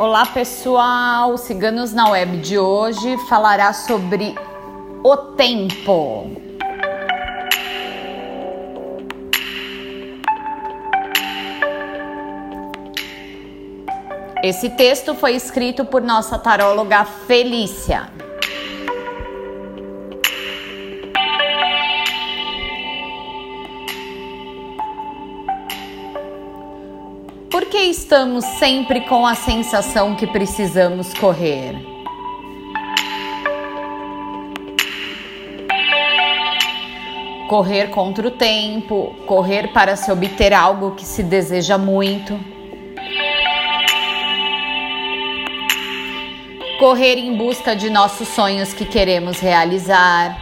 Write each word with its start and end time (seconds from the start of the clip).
Olá 0.00 0.24
pessoal, 0.24 1.36
Ciganos 1.36 1.92
na 1.92 2.08
Web 2.08 2.38
de 2.38 2.58
hoje 2.58 3.18
falará 3.28 3.70
sobre 3.74 4.34
o 5.04 5.14
tempo. 5.36 6.30
Esse 14.42 14.70
texto 14.70 15.14
foi 15.14 15.34
escrito 15.34 15.84
por 15.84 16.00
nossa 16.00 16.38
taróloga 16.38 17.04
Felícia. 17.04 18.10
Que 27.70 27.78
estamos 27.78 28.44
sempre 28.58 29.02
com 29.02 29.24
a 29.24 29.36
sensação 29.36 30.16
que 30.16 30.26
precisamos 30.26 31.14
correr? 31.14 31.76
Correr 37.48 37.90
contra 37.90 38.26
o 38.26 38.30
tempo, 38.32 39.14
correr 39.24 39.72
para 39.72 39.94
se 39.94 40.10
obter 40.10 40.52
algo 40.52 40.96
que 40.96 41.04
se 41.04 41.22
deseja 41.22 41.78
muito. 41.78 42.38
Correr 46.80 47.18
em 47.18 47.36
busca 47.36 47.76
de 47.76 47.88
nossos 47.88 48.26
sonhos 48.26 48.72
que 48.72 48.84
queremos 48.84 49.38
realizar 49.38 50.39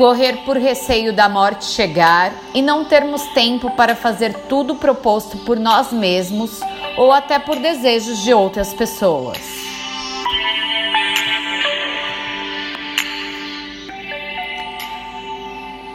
correr 0.00 0.44
por 0.46 0.56
receio 0.56 1.12
da 1.12 1.28
morte 1.28 1.66
chegar 1.66 2.32
e 2.54 2.62
não 2.62 2.86
termos 2.86 3.22
tempo 3.34 3.70
para 3.72 3.94
fazer 3.94 4.32
tudo 4.48 4.74
proposto 4.74 5.36
por 5.44 5.60
nós 5.60 5.92
mesmos 5.92 6.60
ou 6.96 7.12
até 7.12 7.38
por 7.38 7.56
desejos 7.56 8.22
de 8.22 8.32
outras 8.32 8.72
pessoas. 8.72 9.36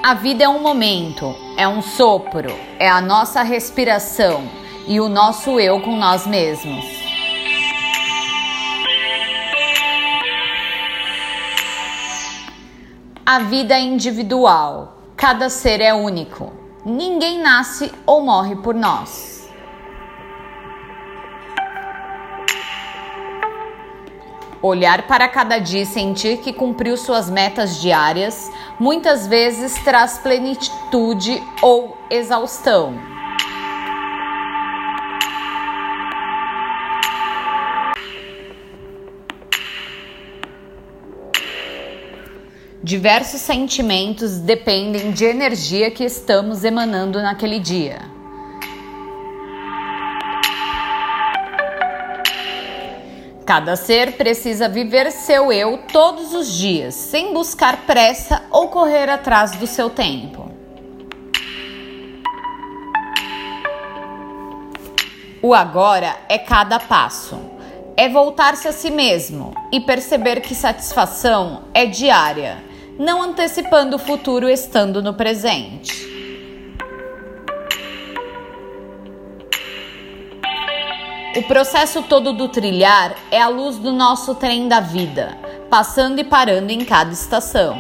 A 0.04 0.14
vida 0.14 0.44
é 0.44 0.48
um 0.48 0.62
momento, 0.62 1.36
é 1.58 1.68
um 1.68 1.82
sopro, 1.82 2.56
é 2.78 2.88
a 2.88 3.02
nossa 3.02 3.42
respiração 3.42 4.44
e 4.86 5.00
o 5.00 5.10
nosso 5.10 5.60
eu 5.60 5.82
com 5.82 5.98
nós 5.98 6.28
mesmos. 6.28 7.05
A 13.28 13.40
vida 13.40 13.74
é 13.74 13.80
individual, 13.80 15.00
cada 15.18 15.50
ser 15.50 15.82
é 15.82 15.92
único. 15.92 16.54
Ninguém 16.86 17.42
nasce 17.42 17.92
ou 18.06 18.22
morre 18.22 18.56
por 18.58 18.76
nós. 18.76 19.50
Olhar 24.62 25.08
para 25.08 25.28
cada 25.28 25.58
dia 25.58 25.82
e 25.82 25.86
sentir 25.88 26.38
que 26.38 26.54
cumpriu 26.54 26.96
suas 26.96 27.28
metas 27.28 27.82
diárias 27.82 28.52
muitas 28.80 29.26
vezes 29.26 29.74
traz 29.84 30.20
plenitude 30.20 31.42
ou 31.64 31.98
exaustão. 32.12 33.15
Diversos 42.86 43.42
sentimentos 43.42 44.38
dependem 44.38 45.12
de 45.12 45.26
energia 45.26 45.90
que 45.90 46.04
estamos 46.04 46.64
emanando 46.64 47.20
naquele 47.20 47.60
dia. 47.60 48.00
Cada 53.44 53.76
ser 53.76 54.12
precisa 54.12 54.70
viver 54.70 55.12
seu 55.12 55.52
eu 55.52 55.80
todos 55.92 56.36
os 56.36 56.54
dias, 56.54 56.94
sem 56.94 57.34
buscar 57.34 57.88
pressa 57.88 58.44
ou 58.52 58.68
correr 58.68 59.10
atrás 59.10 59.54
do 59.54 59.66
seu 59.66 59.90
tempo. 59.90 60.52
O 65.42 65.56
agora 65.56 66.16
é 66.30 66.38
cada 66.38 66.80
passo. 66.80 67.40
É 67.98 68.08
voltar-se 68.08 68.68
a 68.68 68.72
si 68.72 68.92
mesmo 68.92 69.56
e 69.72 69.80
perceber 69.80 70.42
que 70.42 70.54
satisfação 70.54 71.64
é 71.74 71.88
diária 71.88 72.75
não 72.98 73.22
antecipando 73.22 73.98
o 73.98 74.00
futuro 74.00 74.50
estando 74.50 75.02
no 75.02 75.14
presente. 75.14 76.06
O 81.36 81.44
processo 81.44 82.02
todo 82.04 82.32
do 82.32 82.48
trilhar 82.48 83.14
é 83.30 83.42
a 83.42 83.50
luz 83.50 83.78
do 83.78 83.92
nosso 83.92 84.36
trem 84.36 84.70
da 84.70 84.80
vida, 84.80 85.38
passando 85.70 86.20
e 86.20 86.24
parando 86.24 86.72
em 86.72 86.86
cada 86.86 87.12
estação. 87.12 87.78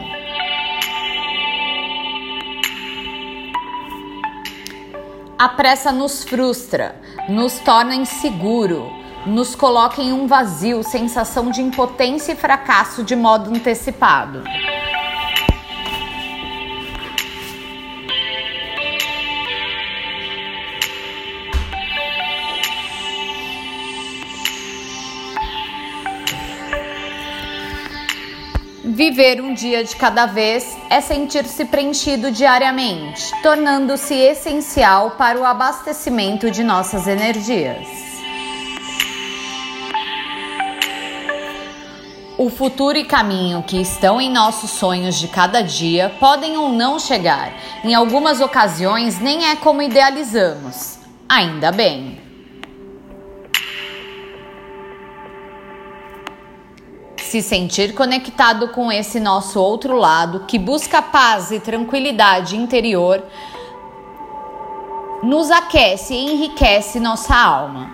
A 5.40 5.50
pressa 5.50 5.92
nos 5.92 6.24
frustra, 6.24 7.00
nos 7.30 7.60
torna 7.60 7.96
inseguro, 7.96 8.92
nos 9.26 9.56
coloca 9.56 10.02
em 10.02 10.12
um 10.12 10.28
vazio, 10.28 10.84
sensação 10.84 11.50
de 11.50 11.62
impotência 11.62 12.34
e 12.34 12.36
fracasso 12.36 13.04
de 13.04 13.16
modo 13.16 13.50
antecipado. 13.50 14.44
Viver 28.96 29.42
um 29.42 29.54
dia 29.54 29.84
de 29.84 29.94
cada 29.94 30.26
vez 30.26 30.78
é 30.90 31.02
sentir-se 31.02 31.66
preenchido 31.66 32.32
diariamente, 32.32 33.30
tornando-se 33.44 34.14
essencial 34.14 35.12
para 35.18 35.38
o 35.38 35.44
abastecimento 35.44 36.50
de 36.50 36.64
nossas 36.64 37.06
energias. 37.06 37.86
O 42.38 42.50
futuro 42.50 42.98
e 42.98 43.04
caminho 43.04 43.62
que 43.64 43.82
estão 43.82 44.22
em 44.22 44.32
nossos 44.32 44.70
sonhos 44.70 45.20
de 45.20 45.28
cada 45.28 45.60
dia 45.60 46.16
podem 46.18 46.56
ou 46.56 46.70
não 46.70 46.98
chegar. 46.98 47.52
Em 47.84 47.94
algumas 47.94 48.40
ocasiões, 48.40 49.20
nem 49.20 49.50
é 49.50 49.58
como 49.58 49.82
idealizamos. 49.82 51.00
Ainda 51.28 51.70
bem. 51.70 52.25
Se 57.36 57.42
sentir 57.42 57.94
conectado 57.94 58.70
com 58.70 58.90
esse 58.90 59.20
nosso 59.20 59.60
outro 59.60 59.98
lado 59.98 60.46
que 60.48 60.58
busca 60.58 61.02
paz 61.02 61.52
e 61.52 61.60
tranquilidade 61.60 62.56
interior 62.56 63.22
nos 65.22 65.52
aquece 65.52 66.14
e 66.14 66.32
enriquece 66.32 66.98
nossa 66.98 67.36
alma. 67.36 67.92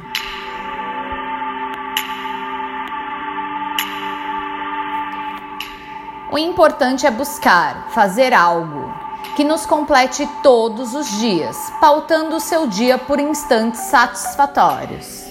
O 6.32 6.38
importante 6.38 7.08
é 7.08 7.12
buscar 7.12 7.90
fazer 7.90 8.36
algo 8.36 8.94
que 9.36 9.44
nos 9.44 9.66
complete 9.66 10.30
todos 10.44 10.94
os 10.94 11.10
dias, 11.18 11.58
pautando 11.82 12.36
o 12.36 12.40
seu 12.40 12.68
dia 12.68 13.00
por 13.00 13.20
instantes 13.20 13.82
satisfatórios. 13.82 15.31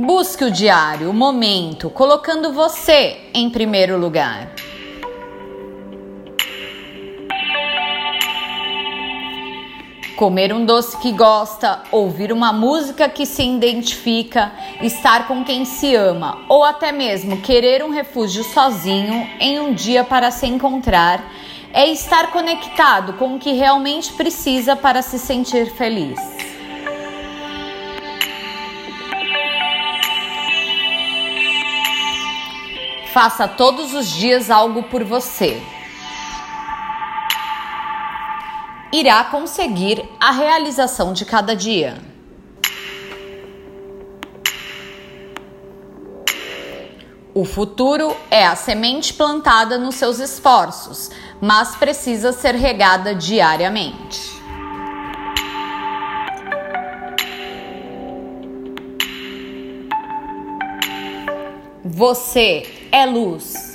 Busque 0.00 0.44
o 0.44 0.50
diário, 0.52 1.10
o 1.10 1.12
momento, 1.12 1.90
colocando 1.90 2.52
você 2.52 3.16
em 3.34 3.50
primeiro 3.50 3.98
lugar. 3.98 4.52
Comer 10.16 10.52
um 10.52 10.64
doce 10.64 10.96
que 10.98 11.10
gosta, 11.10 11.82
ouvir 11.90 12.32
uma 12.32 12.52
música 12.52 13.08
que 13.08 13.26
se 13.26 13.42
identifica, 13.42 14.52
estar 14.80 15.26
com 15.26 15.42
quem 15.42 15.64
se 15.64 15.96
ama 15.96 16.44
ou 16.48 16.62
até 16.62 16.92
mesmo 16.92 17.40
querer 17.40 17.82
um 17.82 17.90
refúgio 17.90 18.44
sozinho 18.44 19.28
em 19.40 19.58
um 19.58 19.74
dia 19.74 20.04
para 20.04 20.30
se 20.30 20.46
encontrar 20.46 21.28
é 21.72 21.88
estar 21.88 22.30
conectado 22.30 23.14
com 23.14 23.34
o 23.34 23.38
que 23.40 23.50
realmente 23.50 24.12
precisa 24.12 24.76
para 24.76 25.02
se 25.02 25.18
sentir 25.18 25.74
feliz. 25.74 26.37
Faça 33.20 33.48
todos 33.48 33.94
os 33.94 34.06
dias 34.06 34.48
algo 34.48 34.84
por 34.84 35.02
você. 35.02 35.60
Irá 38.92 39.24
conseguir 39.24 40.08
a 40.20 40.30
realização 40.30 41.12
de 41.12 41.24
cada 41.24 41.56
dia. 41.56 41.98
O 47.34 47.44
futuro 47.44 48.16
é 48.30 48.46
a 48.46 48.54
semente 48.54 49.12
plantada 49.12 49.76
nos 49.76 49.96
seus 49.96 50.20
esforços, 50.20 51.10
mas 51.40 51.74
precisa 51.74 52.30
ser 52.30 52.54
regada 52.54 53.16
diariamente. 53.16 54.38
Você 61.84 62.77
é 62.92 63.06
luz. 63.06 63.74